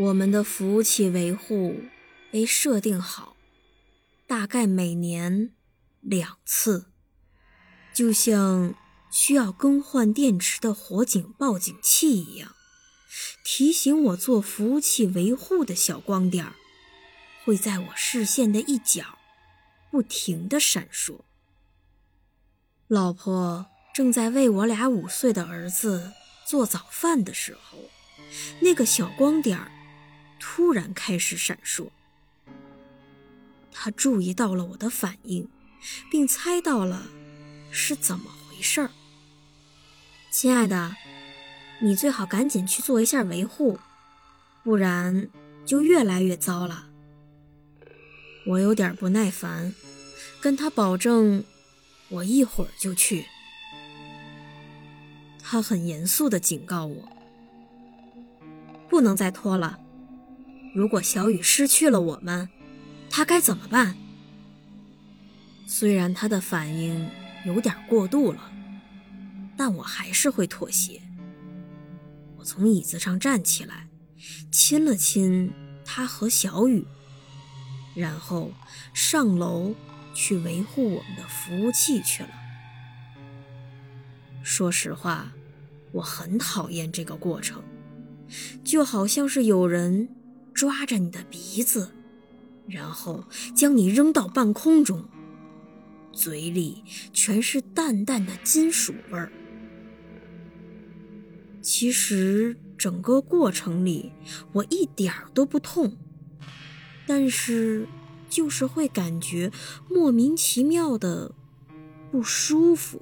[0.00, 1.82] 我们的服务器维护
[2.30, 3.36] 被设定好，
[4.26, 5.50] 大概每年
[6.00, 6.86] 两次，
[7.92, 8.74] 就像
[9.10, 12.54] 需要更换电池的火警报警器一样，
[13.44, 16.54] 提醒我做服务器维护的小光点儿
[17.44, 19.18] 会在我视线的一角
[19.90, 21.20] 不停的闪烁。
[22.88, 26.14] 老婆正在为我俩五岁的儿子
[26.46, 27.90] 做早饭的时候，
[28.62, 29.70] 那个小光点儿。
[30.40, 31.90] 突然开始闪烁，
[33.70, 35.48] 他注意到了我的反应，
[36.10, 37.06] 并猜到了
[37.70, 38.90] 是怎么回事儿。
[40.32, 40.96] 亲爱的，
[41.80, 43.78] 你最好赶紧去做一下维护，
[44.64, 45.28] 不然
[45.66, 46.88] 就越来越糟了。
[48.46, 49.74] 我有点不耐烦，
[50.40, 51.44] 跟他保证
[52.08, 53.26] 我一会儿就去。
[55.42, 57.08] 他很严肃地警告我，
[58.88, 59.78] 不能再拖了。
[60.72, 62.48] 如果小雨失去了我们，
[63.10, 63.96] 他该怎么办？
[65.66, 67.08] 虽然他的反应
[67.44, 68.52] 有点过度了，
[69.56, 71.02] 但我还是会妥协。
[72.36, 73.88] 我从椅子上站起来，
[74.52, 75.52] 亲了亲
[75.84, 76.86] 他和小雨，
[77.94, 78.52] 然后
[78.94, 79.74] 上楼
[80.14, 82.30] 去维护我们的服务器去了。
[84.42, 85.32] 说实话，
[85.92, 87.62] 我很讨厌这个过程，
[88.64, 90.08] 就好像是有人。
[90.60, 91.90] 抓着你的鼻子，
[92.68, 93.24] 然后
[93.56, 95.08] 将你扔到半空中，
[96.12, 99.32] 嘴里全是淡淡的金属味儿。
[101.62, 104.12] 其实整个过程里
[104.52, 105.96] 我一点儿都不痛，
[107.06, 107.88] 但是
[108.28, 109.50] 就是会感觉
[109.88, 111.34] 莫名其妙的
[112.10, 113.00] 不舒服。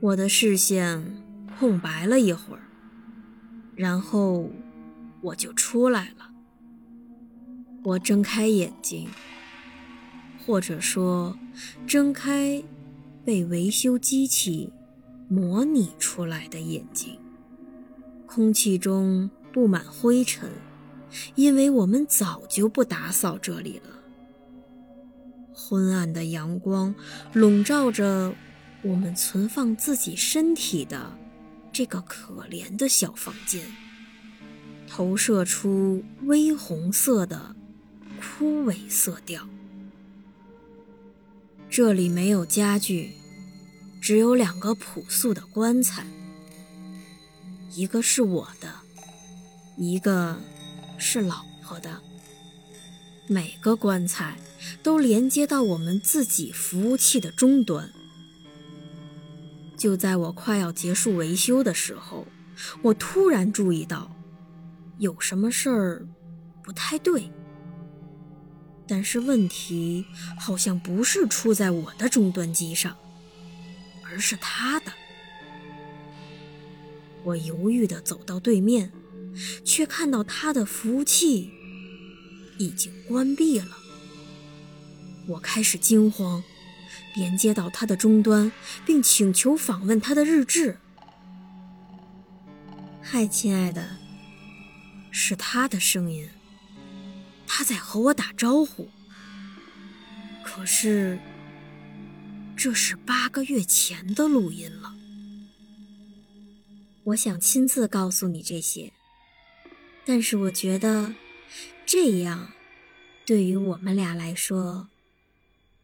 [0.00, 1.24] 我的视线
[1.58, 2.60] 空白了一会儿，
[3.74, 4.50] 然后。
[5.20, 6.30] 我就出来了。
[7.82, 9.08] 我睁开眼睛，
[10.44, 11.38] 或者说
[11.86, 12.62] 睁开
[13.24, 14.72] 被维修机器
[15.28, 17.18] 模拟出来的眼睛。
[18.26, 20.50] 空气中布满灰尘，
[21.34, 23.90] 因为我们早就不打扫这里了。
[25.52, 26.94] 昏暗的阳光
[27.32, 28.34] 笼罩着
[28.82, 31.16] 我们存放自己身体的
[31.72, 33.62] 这个可怜的小房间。
[34.90, 37.54] 投射出微红色的
[38.20, 39.48] 枯萎色调。
[41.70, 43.12] 这里没有家具，
[44.02, 46.04] 只有两个朴素的棺材，
[47.72, 48.74] 一个是我的，
[49.76, 50.40] 一个
[50.98, 52.02] 是老婆的。
[53.28, 54.38] 每个棺材
[54.82, 57.92] 都连接到我们自己服务器的终端。
[59.78, 62.26] 就在我快要结束维修的时候，
[62.82, 64.10] 我突然注意到。
[65.00, 66.06] 有什么事儿
[66.62, 67.32] 不太对，
[68.86, 70.04] 但是问题
[70.38, 72.94] 好像不是出在我的终端机上，
[74.04, 74.92] 而是他的。
[77.24, 78.92] 我犹豫地走到对面，
[79.64, 81.50] 却看到他的服务器
[82.58, 83.78] 已经关闭了。
[85.28, 86.44] 我开始惊慌，
[87.16, 88.52] 连接到他的终端，
[88.84, 90.76] 并请求访问他的日志。
[93.00, 93.99] 嗨，亲爱的。
[95.10, 96.28] 是他的声音，
[97.46, 98.88] 他在和我打招呼。
[100.42, 101.18] 可是，
[102.56, 104.94] 这是八个月前的录音了。
[107.04, 108.92] 我想亲自告诉你这些，
[110.04, 111.14] 但是我觉得
[111.86, 112.52] 这样
[113.24, 114.88] 对于我们俩来说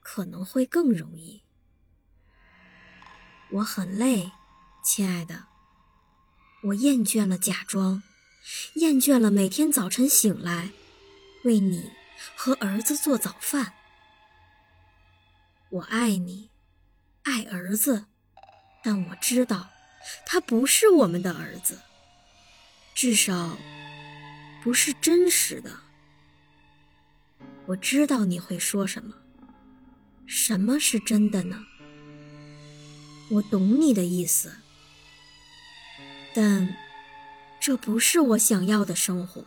[0.00, 1.42] 可能会更容易。
[3.50, 4.32] 我很累，
[4.84, 5.44] 亲爱的，
[6.64, 8.02] 我厌倦了假装。
[8.74, 10.70] 厌倦了每天早晨醒来
[11.44, 11.90] 为你
[12.36, 13.72] 和儿子做早饭，
[15.70, 16.50] 我爱你，
[17.22, 18.06] 爱儿子，
[18.82, 19.70] 但我知道
[20.26, 21.80] 他不是我们的儿子，
[22.94, 23.56] 至少
[24.62, 25.80] 不是真实的。
[27.66, 29.14] 我知道你会说什么，
[30.26, 31.64] 什么是真的呢？
[33.30, 34.56] 我懂你的意思，
[36.34, 36.83] 但。
[37.66, 39.42] 这不是我想要的生活。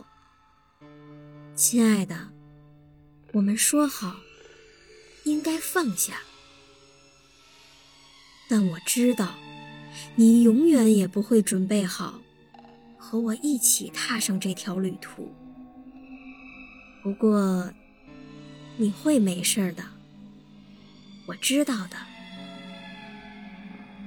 [1.54, 2.30] 亲爱的，
[3.30, 4.16] 我们说好，
[5.22, 6.14] 应该放下。
[8.50, 9.36] 但我知道，
[10.16, 12.20] 你永远也不会准备好
[12.98, 15.32] 和我一起踏上这条旅途。
[17.04, 17.72] 不过，
[18.78, 19.84] 你会没事的，
[21.24, 21.96] 我知道的。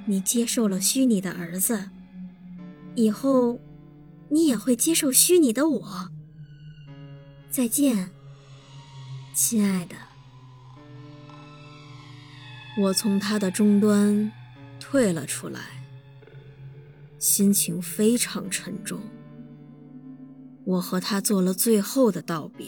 [0.06, 1.90] 你接受了虚拟的儿子，
[2.94, 3.58] 以后
[4.32, 6.10] 你也会接受虚拟的我。
[7.50, 8.10] 再见，
[9.34, 9.96] 亲爱的。
[12.80, 14.32] 我从他的终端
[14.80, 15.60] 退了出来，
[17.20, 19.02] 心情非常沉重。
[20.64, 22.68] 我和他做了最后的道别，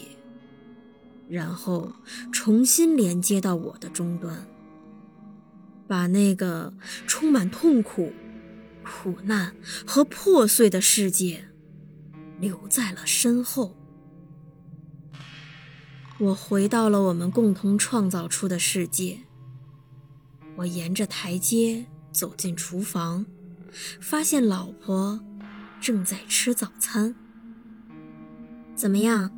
[1.30, 1.94] 然后
[2.34, 4.46] 重新连接到我的终端。
[5.88, 6.74] 把那个
[7.08, 8.12] 充满痛苦、
[8.84, 9.56] 苦难
[9.86, 11.46] 和破碎的世界
[12.44, 13.78] 留在了身后。
[16.20, 19.20] 我回到了我们共同创造出的世界。
[20.58, 23.26] 我沿着台阶走进厨房，
[24.00, 25.20] 发现老婆
[25.80, 27.16] 正在吃早餐。
[28.76, 29.32] 怎么样？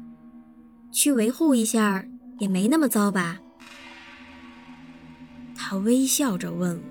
[0.92, 2.06] 去维护一下
[2.40, 3.40] 也没那么糟吧？
[5.56, 6.84] 他微笑着问我：“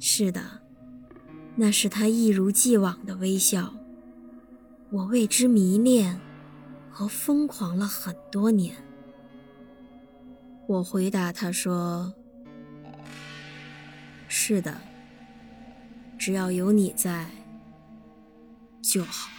[0.00, 0.62] 是的，
[1.56, 3.74] 那是他一如既往的微笑。
[4.94, 6.20] 我为之迷恋
[6.88, 8.76] 和疯狂了很多年。”
[10.68, 12.14] 我回答他说
[14.28, 14.80] ：“是的，
[16.16, 17.26] 只要有你在
[18.80, 19.30] 就好。”